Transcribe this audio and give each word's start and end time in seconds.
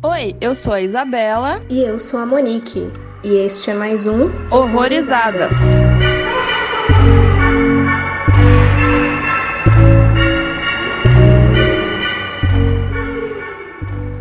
Oi, 0.00 0.36
eu 0.40 0.54
sou 0.54 0.72
a 0.72 0.80
Isabela. 0.80 1.60
E 1.68 1.80
eu 1.80 1.98
sou 1.98 2.20
a 2.20 2.26
Monique. 2.26 2.92
E 3.24 3.34
este 3.34 3.72
é 3.72 3.74
mais 3.74 4.06
um 4.06 4.30
Horrorizadas. 4.48 5.52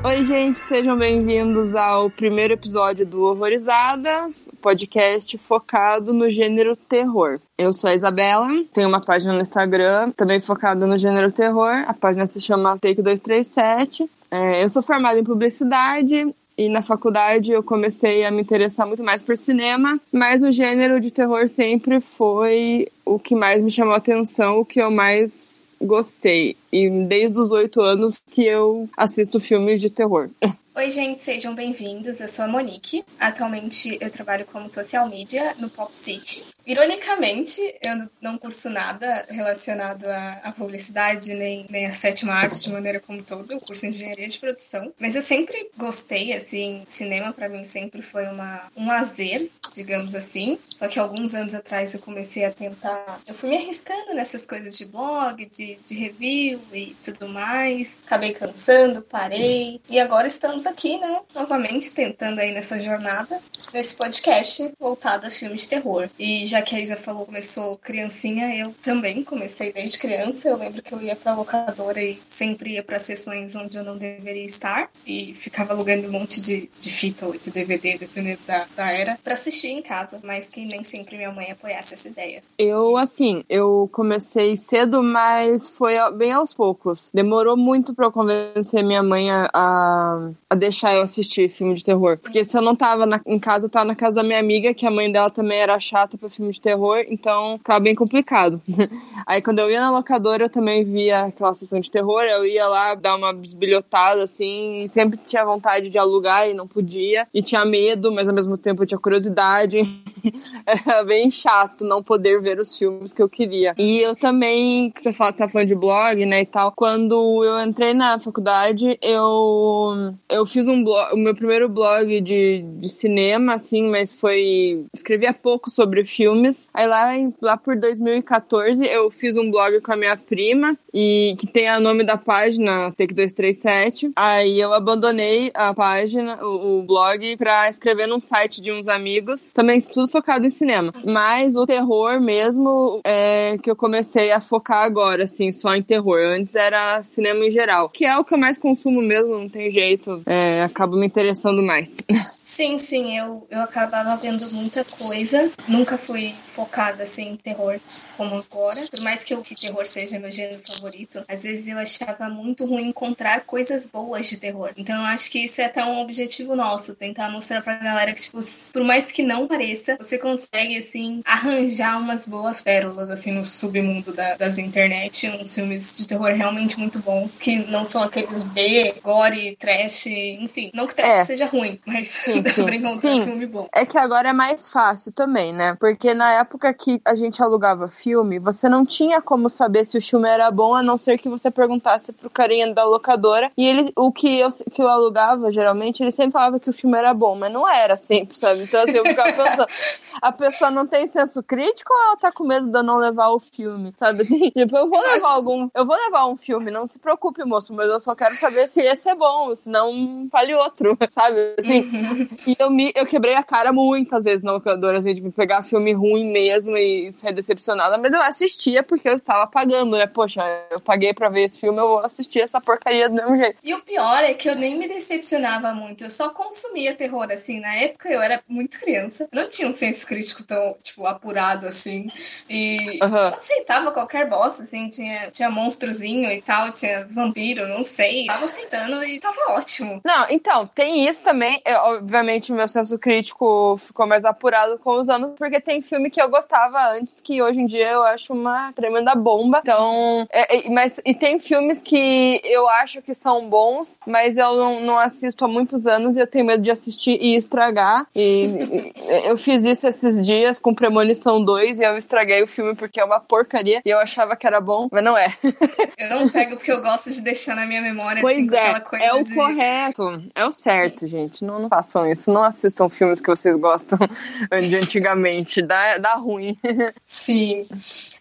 Oi, 0.04 0.24
gente, 0.24 0.58
sejam 0.58 0.98
bem-vindos 0.98 1.76
ao 1.76 2.10
primeiro 2.10 2.54
episódio 2.54 3.06
do 3.06 3.22
Horrorizadas, 3.22 4.50
podcast 4.60 5.38
focado 5.38 6.12
no 6.12 6.28
gênero 6.28 6.76
terror. 6.76 7.40
Eu 7.56 7.72
sou 7.72 7.88
a 7.90 7.94
Isabela, 7.94 8.48
tenho 8.74 8.88
uma 8.88 9.02
página 9.02 9.34
no 9.34 9.42
Instagram 9.42 10.10
também 10.18 10.40
focada 10.40 10.88
no 10.88 10.98
gênero 10.98 11.32
terror. 11.32 11.84
A 11.86 11.94
página 11.94 12.26
se 12.26 12.42
chama 12.42 12.80
Take 12.80 13.02
237. 13.04 14.10
É, 14.32 14.64
eu 14.64 14.70
sou 14.70 14.84
formada 14.84 15.20
em 15.20 15.24
publicidade 15.24 16.34
e 16.58 16.70
na 16.70 16.82
faculdade 16.82 17.52
eu 17.52 17.62
comecei 17.62 18.26
a 18.26 18.32
me 18.32 18.42
interessar 18.42 18.88
muito 18.88 19.04
mais 19.04 19.22
por 19.22 19.38
cinema, 19.38 20.00
mas 20.12 20.42
o 20.42 20.52
gênero 20.52 21.00
de 21.00 21.12
terror 21.12 21.48
sempre 21.48 22.02
foi 22.02 22.88
o 23.06 23.20
que 23.20 23.36
mais 23.36 23.62
me 23.62 23.70
chamou 23.70 23.94
a 23.94 23.98
atenção, 23.98 24.60
o 24.60 24.66
que 24.66 24.82
eu 24.82 24.90
mais 24.90 25.70
gostei. 25.80 26.58
E 26.72 26.90
desde 26.90 27.40
os 27.40 27.52
oito 27.52 27.80
anos 27.80 28.22
que 28.32 28.44
eu 28.44 28.90
assisto 28.98 29.40
filmes 29.40 29.80
de 29.80 29.90
terror. 29.90 30.30
Oi, 30.78 30.92
gente, 30.92 31.24
sejam 31.24 31.56
bem-vindos. 31.56 32.22
Eu 32.22 32.28
sou 32.28 32.46
a 32.46 32.48
Monique. 32.48 33.04
Atualmente 33.20 33.98
eu 34.00 34.12
trabalho 34.12 34.46
como 34.46 34.70
social 34.70 35.10
media 35.10 35.56
no 35.58 35.72
Pop 35.72 35.98
City. 35.98 36.46
Ironicamente, 36.68 37.60
eu 37.82 38.08
não 38.22 38.38
curso 38.38 38.70
nada 38.70 39.26
relacionado 39.28 40.04
à, 40.06 40.54
publicidade 40.56 41.34
nem, 41.34 41.66
nem 41.68 41.88
à 41.88 41.94
sétima 41.96 42.34
arte 42.34 42.62
de 42.62 42.72
maneira 42.72 43.00
como 43.00 43.24
todo. 43.24 43.52
Eu 43.52 43.60
curso 43.60 43.88
engenharia 43.88 44.28
de 44.28 44.38
produção. 44.38 44.94
Mas 45.00 45.16
eu 45.16 45.22
sempre 45.22 45.72
gostei, 45.76 46.34
assim, 46.34 46.84
cinema 46.88 47.34
para 47.34 47.50
mim 47.50 47.64
sempre 47.64 48.04
foi 48.04 48.28
uma, 48.28 48.70
um 48.76 48.86
lazer, 48.86 49.50
digamos 49.74 50.14
assim. 50.14 50.60
Só 50.76 50.88
que 50.88 51.00
alguns 51.00 51.34
anos 51.34 51.56
atrás 51.56 51.96
eu 51.96 52.02
comecei 52.02 52.46
a 52.46 52.52
tentar. 52.52 53.20
Eu 53.26 53.34
fui 53.34 53.50
me 53.50 53.58
arriscando 53.58 54.14
nessas 54.14 54.46
coisas 54.46 54.78
de 54.78 54.86
blog, 54.86 55.44
de, 55.46 55.78
de 55.78 55.96
review 55.96 56.62
e 56.72 56.96
tudo 57.02 57.30
mais. 57.30 57.98
Acabei 58.06 58.34
cansando, 58.34 59.02
parei. 59.02 59.82
E 59.90 60.00
agora 60.00 60.28
estamos 60.28 60.67
aqui, 60.70 60.98
né, 60.98 61.22
novamente 61.34 61.94
tentando 61.94 62.40
aí 62.40 62.52
nessa 62.52 62.80
jornada, 62.80 63.40
nesse 63.74 63.96
podcast 63.96 64.72
voltado 64.80 65.28
a 65.28 65.30
filmes 65.30 65.62
de 65.62 65.70
terror. 65.70 66.10
E 66.18 66.46
já 66.46 66.62
que 66.62 66.76
a 66.76 66.80
Isa 66.80 66.98
falou 66.98 67.26
começou 67.26 67.78
criancinha, 67.78 68.56
eu 68.56 68.74
também 68.82 69.24
comecei 69.24 69.72
desde 69.72 69.98
criança. 70.00 70.50
Eu 70.50 70.58
lembro 70.58 70.82
que 70.82 70.94
eu 70.94 71.02
ia 71.02 71.16
pra 71.16 71.36
locadora 71.36 72.02
e 72.02 72.20
sempre 72.30 72.74
ia 72.74 72.84
para 72.84 73.00
sessões 73.00 73.56
onde 73.56 73.78
eu 73.78 73.84
não 73.84 73.98
deveria 73.98 74.46
estar 74.46 74.90
e 75.06 75.34
ficava 75.34 75.74
alugando 75.74 76.08
um 76.08 76.12
monte 76.12 76.42
de, 76.42 76.70
de 76.80 76.90
fita 76.90 77.26
ou 77.26 77.34
de 77.34 77.52
DVD, 77.52 77.98
dependendo 77.98 78.40
da, 78.46 78.66
da 78.76 78.92
era, 78.92 79.18
para 79.24 79.34
assistir 79.34 79.70
em 79.70 79.82
casa, 79.82 80.20
mas 80.24 80.50
que 80.50 80.66
nem 80.66 80.84
sempre 80.84 81.18
minha 81.18 81.32
mãe 81.32 81.52
apoiasse 81.52 81.94
essa 81.94 82.08
ideia. 82.08 82.44
Eu, 82.58 82.98
assim, 82.98 83.44
eu 83.50 83.90
comecei 83.92 84.56
cedo, 84.58 85.04
mas 85.04 85.68
foi 85.68 85.96
bem 86.14 86.32
aos 86.32 86.54
poucos. 86.54 87.10
Demorou 87.14 87.58
muito 87.58 87.94
para 87.94 88.06
eu 88.06 88.12
convencer 88.12 88.84
minha 88.84 89.04
mãe 89.04 89.30
a, 89.30 90.30
a 90.50 90.56
deixar 90.56 90.96
eu 90.96 91.02
assistir 91.02 91.50
filme 91.50 91.74
de 91.74 91.84
terror. 91.84 92.18
Porque 92.18 92.44
se 92.44 92.58
eu 92.58 92.62
não 92.62 92.76
tava 92.76 93.06
na, 93.06 93.22
em 93.26 93.40
casa, 93.48 93.70
tava 93.70 93.86
na 93.86 93.96
casa 93.96 94.18
da 94.18 94.24
minha 94.24 94.42
amiga, 94.42 94.74
que 94.74 94.86
a 94.86 94.92
mãe 94.92 95.10
dela 95.10 95.30
também 95.30 95.58
era 95.58 95.80
chata 95.80 96.18
pra 96.18 96.30
filme 96.30 96.52
de 96.52 96.60
terror, 96.60 97.06
então 97.08 97.58
ficava 97.58 97.80
bem 97.80 97.96
complicado. 97.96 98.62
Aí 99.26 99.42
quando 99.42 99.60
eu 99.60 99.72
ia 99.72 99.80
na 99.80 99.90
locadora, 99.90 100.44
eu 100.44 100.50
também 100.50 100.84
via 100.84 101.28
aquela 101.28 101.54
sessão 101.54 101.80
de 101.80 101.90
terror, 101.90 102.24
eu 102.24 102.46
ia 102.46 102.68
lá 102.68 102.94
dar 102.94 103.16
uma 103.16 103.32
bisbilhotada, 103.32 104.22
assim, 104.22 104.84
e 104.84 104.90
sempre 104.90 105.18
tinha 105.26 105.46
vontade 105.46 105.90
de 105.90 105.98
alugar 105.98 106.50
e 106.50 106.54
não 106.54 106.68
podia. 106.68 107.26
E 107.34 107.42
tinha 107.42 107.64
medo, 107.64 108.12
mas 108.12 108.28
ao 108.28 108.36
mesmo 108.36 108.58
tempo 108.58 108.84
eu 108.84 108.88
tinha 108.88 109.00
curiosidade. 109.00 109.82
era 110.66 111.04
bem 111.04 111.30
chato 111.32 111.84
não 111.84 112.04
poder 112.04 112.42
ver 112.42 112.60
os 112.60 112.76
filmes 112.76 113.14
que 113.14 113.22
eu 113.22 113.30
queria. 113.30 113.74
E 113.78 114.00
eu 114.00 114.16
também, 114.16 114.92
que 114.92 115.02
você 115.02 115.14
fala 115.14 115.32
que 115.32 115.40
tá 115.40 115.50
falando 115.50 115.68
de 115.68 115.76
blog, 115.76 116.26
né, 116.26 116.42
e 116.42 116.46
tal, 116.46 116.72
quando 116.72 117.44
eu 117.44 117.60
entrei 117.62 117.94
na 117.94 118.20
faculdade, 118.20 118.98
eu, 119.02 120.14
eu 120.30 120.46
fiz 120.46 120.68
um 120.68 120.84
blog, 120.84 121.14
o 121.14 121.18
meu 121.18 121.36
primeiro 121.36 121.70
blog 121.70 122.22
de, 122.22 122.64
de 122.80 122.90
cinema, 122.90 123.54
assim, 123.54 123.90
mas 123.90 124.14
foi. 124.14 124.86
Escrevia 124.94 125.34
pouco 125.34 125.70
sobre 125.70 126.04
filmes. 126.04 126.68
Aí 126.74 126.88
lá, 126.88 127.12
lá 127.42 127.58
por 127.58 127.76
2014 127.76 128.86
eu 128.86 129.10
fiz 129.12 129.38
um 129.38 129.50
blog 129.50 129.82
com 129.82 129.94
a 129.94 129.98
minha 129.98 130.18
prima, 130.18 130.78
e 130.94 131.36
que 131.38 131.46
tem 131.46 131.70
o 131.76 131.80
nome 131.80 132.04
da 132.04 132.18
página, 132.18 132.92
Take 132.92 133.14
237. 133.14 134.12
Aí 134.16 134.60
eu 134.60 134.74
abandonei 134.74 135.52
a 135.54 135.74
página, 135.74 136.44
o, 136.44 136.80
o 136.80 136.84
blog, 136.84 137.38
pra 137.38 137.70
escrever 137.70 138.08
num 138.08 138.20
site 138.20 138.62
de 138.62 138.72
uns 138.72 138.88
amigos. 138.88 139.52
Também 139.54 139.80
tudo 139.82 140.08
focado 140.18 140.46
em 140.46 140.50
cinema. 140.50 140.94
Mas 141.06 141.56
o 141.56 141.66
terror 141.66 142.20
mesmo 142.20 143.02
é 143.04 143.58
que 143.62 143.70
eu 143.70 143.76
comecei 143.76 144.32
a 144.32 144.42
focar 144.42 144.84
agora, 144.84 145.24
assim, 145.24 145.52
só 145.52 145.76
em 145.76 145.84
terror. 145.84 146.20
Antes 146.20 146.56
era 146.56 147.04
cinema 147.04 147.46
em 147.46 147.50
geral, 147.50 147.90
que 147.90 148.06
é 148.06 148.18
o 148.18 148.24
que 148.24 148.34
eu 148.34 148.38
mais 148.38 148.58
consumo 148.58 149.02
mesmo, 149.02 149.38
não 149.38 149.50
tem 149.50 149.70
jeito. 149.70 150.22
É, 150.26 150.64
acabo 150.64 150.98
me 150.98 151.06
interessando 151.06 151.62
mais. 151.62 151.96
Sim, 152.48 152.80
sim, 152.80 153.18
eu, 153.18 153.46
eu 153.52 153.60
acabava 153.60 154.16
vendo 154.16 154.50
muita 154.54 154.86
coisa. 154.86 155.52
Nunca 155.68 155.98
fui 155.98 156.34
focada 156.46 157.04
assim 157.04 157.32
em 157.32 157.36
terror 157.36 157.78
como 158.16 158.36
agora. 158.36 158.88
Por 158.90 159.02
mais 159.02 159.22
que 159.22 159.36
o 159.36 159.42
que 159.44 159.54
terror 159.54 159.86
seja 159.86 160.18
meu 160.18 160.32
gênero 160.32 160.62
favorito, 160.66 161.24
às 161.28 161.44
vezes 161.44 161.68
eu 161.68 161.78
achava 161.78 162.30
muito 162.30 162.66
ruim 162.66 162.88
encontrar 162.88 163.42
coisas 163.42 163.86
boas 163.86 164.30
de 164.30 164.38
terror. 164.38 164.72
Então 164.78 164.96
eu 164.96 165.06
acho 165.08 165.30
que 165.30 165.44
isso 165.44 165.60
é 165.60 165.66
até 165.66 165.84
um 165.84 166.00
objetivo 166.00 166.56
nosso, 166.56 166.96
tentar 166.96 167.30
mostrar 167.30 167.62
pra 167.62 167.76
galera 167.76 168.14
que, 168.14 168.22
tipo, 168.22 168.40
por 168.72 168.84
mais 168.84 169.12
que 169.12 169.24
não 169.24 169.46
pareça, 169.46 169.98
você 170.00 170.18
consegue, 170.18 170.78
assim, 170.78 171.22
arranjar 171.26 172.00
umas 172.00 172.26
boas 172.26 172.62
pérolas, 172.62 173.10
assim, 173.10 173.34
no 173.34 173.46
submundo 173.46 174.14
da, 174.14 174.36
das 174.36 174.58
internet, 174.58 175.30
uns 175.30 175.54
filmes 175.54 175.98
de 175.98 176.08
terror 176.08 176.32
realmente 176.32 176.80
muito 176.80 177.00
bons, 177.00 177.38
que 177.38 177.58
não 177.70 177.84
são 177.84 178.02
aqueles 178.02 178.46
B, 178.46 178.96
gore, 179.04 179.58
trash, 179.58 180.06
enfim. 180.06 180.72
Não 180.74 180.88
que 180.88 180.96
trash 180.96 181.20
é. 181.20 181.24
seja 181.26 181.46
ruim, 181.46 181.78
mas 181.86 182.08
sim, 182.08 182.37
sim. 182.44 182.66
sim. 183.00 183.24
filme 183.24 183.48
bom. 183.48 183.68
É 183.74 183.86
que 183.86 183.98
agora 183.98 184.30
é 184.30 184.34
mais 184.34 184.70
fácil 184.70 185.12
também, 185.12 185.54
né? 185.54 185.76
Porque 185.80 186.14
na 186.14 186.34
época 186.34 186.74
que 186.74 187.02
a 187.06 187.16
gente 187.16 187.42
alugava 187.42 187.88
filme, 187.88 188.40
você 188.40 188.70
não 188.70 188.86
tinha 188.86 189.22
como 189.22 189.50
saber 189.50 189.86
se 189.86 189.98
o 189.98 190.02
filme 190.02 190.28
era 190.28 190.50
bom, 190.52 190.74
a 190.76 190.84
não 190.84 190.98
ser 190.98 191.18
que 191.18 191.30
você 191.30 191.50
perguntasse 191.50 192.14
pro 192.14 192.30
carinha 192.30 192.74
da 192.74 192.84
locadora. 192.84 193.52
E 193.58 193.66
ele, 193.66 193.92
o 193.96 194.12
que 194.12 194.40
eu, 194.40 194.50
que 194.72 194.82
eu 194.82 194.88
alugava, 194.88 195.52
geralmente, 195.52 196.02
ele 196.02 196.12
sempre 196.12 196.34
falava 196.34 196.60
que 196.60 196.70
o 196.70 196.74
filme 196.74 196.98
era 196.98 197.14
bom, 197.14 197.36
mas 197.36 197.52
não 197.52 197.68
era 197.68 197.98
sempre, 197.98 198.38
sabe? 198.38 198.64
Então, 198.64 198.82
assim, 198.84 198.98
eu 198.98 199.06
ficava 199.06 199.34
pensando, 199.34 199.68
a 200.22 200.32
pessoa 200.32 200.72
não 200.72 200.86
tem 200.86 201.08
senso 201.08 201.42
crítico 201.44 201.94
ou 201.94 202.04
ela 202.08 202.18
tá 202.18 202.32
com 202.32 202.46
medo 202.46 202.70
de 202.70 202.78
eu 202.78 202.84
não 202.84 202.98
levar 202.98 203.30
o 203.30 203.40
filme, 203.40 203.94
sabe? 203.98 204.22
Assim, 204.22 204.50
tipo, 204.52 204.78
eu 204.78 204.90
vou 204.90 205.02
levar 205.02 205.32
algum, 205.32 205.70
eu 205.74 205.86
vou 205.86 205.96
levar 205.96 206.28
um 206.28 206.38
filme, 206.38 206.72
não 206.72 206.88
se 206.88 207.00
preocupe, 207.00 207.44
moço, 207.46 207.74
mas 207.74 207.88
eu 207.88 208.00
só 208.00 208.16
quero 208.16 208.36
saber 208.36 208.68
se 208.68 208.82
esse 208.82 209.10
é 209.10 209.16
bom, 209.16 209.56
senão 209.56 210.28
fale 210.32 210.54
outro, 210.54 210.98
sabe? 211.12 211.56
Assim, 211.58 212.27
e 212.48 212.56
eu, 212.60 212.70
me, 212.70 212.92
eu 212.96 213.06
quebrei 213.06 213.36
a 213.36 213.44
cara 213.44 213.72
muitas 213.72 214.24
vezes 214.24 214.44
na 214.44 214.52
locadora, 214.52 214.98
assim, 214.98 215.16
tipo, 215.16 215.32
pegar 215.32 215.64
filme 215.64 215.94
ruim 215.94 216.32
mesmo 216.32 216.76
e 216.78 217.12
ser 217.12 217.34
decepcionada, 217.34 217.98
mas 217.98 218.14
eu 218.14 218.22
assistia 218.22 218.84
porque 218.84 219.08
eu 219.08 219.16
estava 219.16 219.48
pagando, 219.48 219.98
né? 219.98 220.08
Poxa, 220.08 220.42
eu 220.72 220.80
paguei 220.80 221.14
pra 221.14 221.30
ver 221.30 221.46
esse 221.46 221.60
filme, 221.60 221.80
eu 221.80 221.88
vou 221.88 222.00
assistir 222.00 222.42
essa 222.42 222.60
porcaria 222.62 223.10
do 223.10 223.16
mesmo 223.16 223.36
jeito. 223.36 223.60
E 223.64 223.74
o 223.74 223.82
pior 223.82 224.24
é 224.24 224.34
que 224.34 224.50
eu 224.50 224.56
nem 224.56 224.78
me 224.78 224.88
decepcionava 224.88 225.74
muito, 225.74 226.04
eu 226.04 226.10
só 226.10 226.30
consumia 226.30 226.96
terror, 226.96 227.28
assim, 227.32 227.60
na 227.60 227.76
época 227.76 228.10
eu 228.10 228.22
era 228.22 228.42
muito 228.48 228.80
criança, 228.80 229.28
não 229.32 229.48
tinha 229.48 229.68
um 229.68 229.74
senso 229.74 230.08
crítico 230.08 230.44
tão, 230.44 230.76
tipo, 230.82 231.06
apurado, 231.06 231.68
assim, 231.68 232.10
e 232.50 233.00
uhum. 233.02 233.18
eu 233.18 233.28
aceitava 233.34 233.92
qualquer 233.92 234.30
bosta, 234.30 234.64
assim, 234.64 234.90
tinha, 234.90 235.30
tinha 235.32 235.50
monstrozinho 235.50 236.32
e 236.32 236.42
tal, 236.42 236.72
tinha 236.72 237.06
vampiro, 237.06 237.68
não 237.68 237.84
sei, 237.84 238.26
tava 238.26 238.46
aceitando 238.46 239.04
e 239.04 239.20
tava 239.20 239.52
ótimo. 239.52 240.02
Não, 240.04 240.28
então, 240.30 240.68
tem 240.68 241.08
isso 241.08 241.22
também, 241.22 241.62
eu, 241.66 242.06
obviamente 242.18 242.52
meu 242.52 242.68
senso 242.68 242.98
crítico 242.98 243.78
ficou 243.78 244.08
mais 244.08 244.26
apurado 244.26 244.78
com 244.80 245.00
os 245.00 245.10
anos, 245.10 245.32
porque 245.38 245.62
tem 245.62 245.82
filme 245.82 246.10
que 246.10 246.22
eu 246.22 246.30
gostava 246.30 246.94
antes 246.94 247.22
que 247.22 247.42
hoje 247.42 247.60
em 247.60 247.66
dia 247.66 247.92
eu 247.92 248.04
acho 248.04 248.34
uma 248.34 248.72
tremenda 248.74 249.14
bomba. 249.14 249.60
Então, 249.62 250.28
é, 250.32 250.58
é, 250.58 250.70
mas 250.70 251.00
e 251.06 251.14
tem 251.14 251.38
filmes 251.38 251.82
que 251.82 252.42
eu 252.44 252.68
acho 252.68 253.02
que 253.02 253.14
são 253.14 253.48
bons, 253.48 254.00
mas 254.06 254.38
eu 254.38 254.56
não, 254.56 254.82
não 254.82 255.00
assisto 255.00 255.46
há 255.46 255.48
muitos 255.48 255.86
anos 255.86 256.16
e 256.16 256.20
eu 256.20 256.28
tenho 256.28 256.46
medo 256.46 256.64
de 256.64 256.72
assistir 256.72 257.18
e 257.22 257.36
estragar. 257.36 258.08
E, 258.16 258.46
e 258.46 259.28
eu 259.28 259.38
fiz 259.38 259.64
isso 259.64 259.88
esses 259.88 260.26
dias 260.26 260.58
com 260.58 260.74
Premonição 260.74 261.44
2 261.44 261.80
e 261.80 261.84
eu 261.84 261.98
estraguei 261.98 262.42
o 262.44 262.48
filme 262.48 262.76
porque 262.76 263.00
é 263.00 263.06
uma 263.06 263.20
porcaria 263.20 263.82
e 263.86 263.90
eu 263.90 264.00
achava 264.00 264.36
que 264.36 264.48
era 264.48 264.60
bom, 264.60 264.88
mas 264.92 265.04
não 265.04 265.18
é. 265.18 265.34
eu 265.98 266.10
não 266.10 266.30
pego 266.30 266.56
porque 266.56 266.72
eu 266.72 266.82
gosto 266.82 267.12
de 267.12 267.22
deixar 267.22 267.56
na 267.56 267.66
minha 267.66 267.82
memória 267.82 268.22
pois 268.22 268.48
assim, 268.48 268.56
é, 268.56 268.60
aquela 268.60 268.82
coisa 268.82 269.06
é 269.06 269.14
o 269.14 269.24
de... 269.24 269.36
correto, 269.36 270.24
é 270.34 270.46
o 270.46 270.52
certo, 270.52 271.08
gente. 271.08 271.44
Não, 271.44 271.60
não 271.60 271.70
façam 271.70 272.07
isso, 272.12 272.32
não 272.32 272.44
assistam 272.44 272.90
filmes 272.90 273.22
que 273.22 273.30
vocês 273.30 273.56
gostam 273.56 273.98
de 274.62 274.76
antigamente, 274.76 275.62
dá, 275.62 275.98
dá 275.98 276.16
ruim. 276.16 276.58
Sim. 277.06 277.66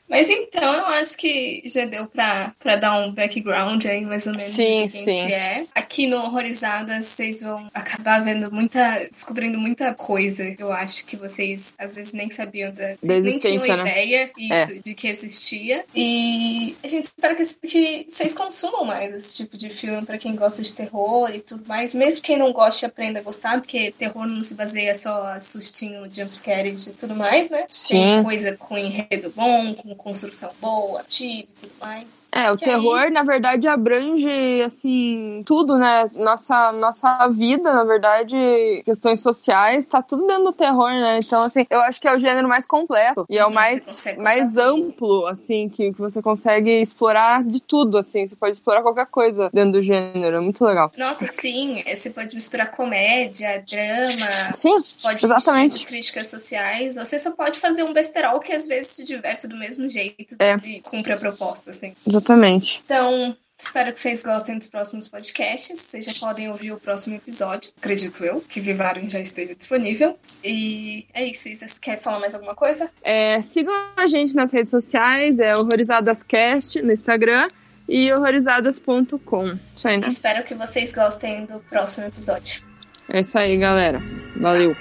Mas 0.08 0.31
então 0.31 0.75
eu 0.75 0.87
acho 0.87 1.17
que 1.17 1.62
já 1.64 1.85
deu 1.85 2.06
pra, 2.06 2.55
pra 2.58 2.76
dar 2.76 2.99
um 2.99 3.12
background 3.12 3.85
aí, 3.87 4.05
mais 4.05 4.26
ou 4.26 4.32
menos, 4.32 4.53
sim, 4.53 4.87
do 4.87 4.93
que 4.93 4.99
a 4.99 5.12
gente 5.12 5.32
é. 5.32 5.67
Aqui 5.75 6.06
no 6.06 6.19
Horrorizadas, 6.19 7.05
vocês 7.06 7.43
vão 7.43 7.69
acabar 7.75 8.20
vendo 8.23 8.50
muita. 8.53 9.08
descobrindo 9.11 9.58
muita 9.58 9.94
coisa. 9.94 10.55
Eu 10.58 10.73
acho 10.73 11.05
que 11.06 11.17
vocês 11.17 11.75
às 11.79 11.97
vezes 11.97 12.12
nem 12.12 12.31
sabiam 12.31 12.73
da. 12.73 12.97
Vocês 13.00 13.23
nem 13.23 13.38
tinham 13.38 13.67
né? 13.67 13.81
ideia 13.81 14.31
isso, 14.38 14.73
é. 14.73 14.81
de 14.85 14.94
que 14.94 15.08
existia. 15.08 15.85
E 15.94 16.76
a 16.82 16.88
gente 16.88 17.05
espera 17.05 17.35
que, 17.35 17.44
que 17.67 18.06
vocês 18.08 18.35
consumam 18.35 18.85
mais 18.85 19.12
esse 19.12 19.35
tipo 19.35 19.56
de 19.56 19.70
filme 19.70 20.06
para 20.06 20.19
quem 20.19 20.37
gosta 20.37 20.62
de 20.62 20.73
terror 20.73 21.31
e 21.35 21.41
tudo 21.41 21.64
mais. 21.67 21.94
Mesmo 21.94 22.23
quem 22.23 22.38
não 22.38 22.53
goste, 22.53 22.87
aprenda 22.87 23.20
a 23.20 23.23
gostar, 23.23 23.61
porque 23.61 23.93
terror 23.93 24.26
não 24.26 24.43
se 24.43 24.55
baseia 24.55 24.94
só 24.94 25.26
a 25.29 25.41
sustinho, 25.41 26.08
jumpscare 26.12 26.69
e 26.69 26.93
tudo 26.93 27.14
mais, 27.14 27.50
né? 27.50 27.67
Sim. 27.69 27.97
Tem 27.97 28.23
coisa 28.23 28.56
com 28.56 28.79
enredo 28.79 29.32
bom, 29.35 29.75
com 29.75 29.95
construção 29.96 30.50
boa, 30.60 31.00
ativa 31.00 31.48
e 31.48 31.60
tudo 31.60 31.72
mais. 31.81 32.26
É, 32.32 32.52
o 32.52 32.56
que 32.56 32.64
terror, 32.64 32.98
aí... 32.98 33.10
na 33.10 33.22
verdade, 33.22 33.66
abrange, 33.66 34.62
assim, 34.62 35.43
tudo, 35.46 35.78
né? 35.78 36.10
Nossa, 36.14 36.72
nossa 36.72 37.28
vida, 37.28 37.72
na 37.72 37.84
verdade, 37.84 38.37
questões 38.84 39.20
sociais, 39.20 39.87
tá 39.87 40.02
tudo 40.02 40.26
dentro 40.26 40.44
do 40.44 40.52
terror, 40.52 40.90
né? 40.90 41.19
Então, 41.22 41.43
assim, 41.43 41.66
eu 41.70 41.81
acho 41.81 42.00
que 42.00 42.06
é 42.06 42.14
o 42.14 42.19
gênero 42.19 42.48
mais 42.48 42.66
completo 42.66 43.25
e 43.28 43.38
é 43.38 43.46
o 43.46 43.50
mais, 43.50 44.04
mais 44.19 44.56
amplo, 44.56 45.26
assim, 45.26 45.69
que, 45.69 45.93
que 45.93 45.98
você 45.98 46.20
consegue 46.20 46.70
explorar 46.81 47.43
de 47.43 47.60
tudo, 47.60 47.98
assim. 47.98 48.26
Você 48.26 48.37
pode 48.37 48.54
explorar 48.54 48.82
qualquer 48.82 49.06
coisa 49.06 49.50
dentro 49.52 49.72
do 49.72 49.82
gênero, 49.82 50.37
é 50.37 50.40
muito 50.40 50.64
legal. 50.64 50.93
Nossa, 50.96 51.26
sim, 51.26 51.82
você 51.87 52.10
pode 52.10 52.34
misturar 52.34 52.70
comédia, 52.70 53.64
drama, 53.66 54.52
sim, 54.52 54.82
pode 55.02 55.25
exatamente. 55.25 55.87
críticas 55.87 56.28
sociais, 56.28 56.96
você 56.96 57.19
só 57.19 57.32
pode 57.32 57.58
fazer 57.58 57.82
um 57.82 57.93
besterol 57.93 58.40
que 58.40 58.52
às 58.52 58.66
vezes 58.66 58.88
se 58.88 59.04
diverte 59.04 59.48
do 59.48 59.56
mesmo 59.56 59.86
jeito 59.88 60.37
é. 60.38 60.56
e 60.65 60.81
cumpre 60.81 61.12
a 61.12 61.17
proposta, 61.17 61.71
assim. 61.71 61.94
Exatamente. 62.06 62.83
Então, 62.85 63.37
Espero 63.59 63.91
que 63.93 64.00
vocês 64.00 64.23
gostem 64.23 64.59
dos 64.59 64.69
próximos 64.69 65.09
podcasts. 65.09 65.81
Vocês 65.81 66.05
já 66.05 66.12
podem 66.21 66.50
ouvir 66.50 66.73
o 66.73 66.79
próximo 66.79 67.17
episódio, 67.17 67.73
acredito 67.79 68.23
eu, 68.23 68.43
que 68.43 68.61
Vivarium 68.61 69.09
já 69.09 69.19
esteja 69.19 69.55
disponível. 69.55 70.19
E 70.44 71.06
é 71.15 71.25
isso, 71.25 71.49
Isa. 71.49 71.67
Você 71.67 71.81
quer 71.81 71.99
falar 71.99 72.21
mais 72.21 72.35
alguma 72.35 72.55
coisa? 72.55 72.91
É, 73.03 73.41
sigam 73.41 73.73
a 73.97 74.06
gente 74.06 74.35
nas 74.35 74.53
redes 74.53 74.71
sociais, 74.71 75.41
é 75.41 75.56
HorrorisadasCast 75.56 76.82
no 76.82 76.93
Instagram 76.93 77.49
e 77.89 78.12
horrorizadas.com. 78.12 79.47
Né? 79.47 79.59
Espero 80.06 80.44
que 80.44 80.55
vocês 80.55 80.93
gostem 80.93 81.47
do 81.47 81.61
próximo 81.61 82.06
episódio. 82.06 82.62
É 83.09 83.21
isso 83.21 83.39
aí, 83.39 83.56
galera. 83.56 84.03
Valeu. 84.37 84.77